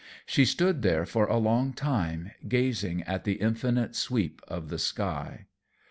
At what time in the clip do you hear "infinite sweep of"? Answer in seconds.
3.33-4.69